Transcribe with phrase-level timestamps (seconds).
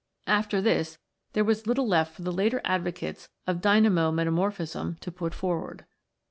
[0.25, 0.97] After this,
[1.33, 5.85] there was little left for the later advocates of dynamo metaniorphism to put forward.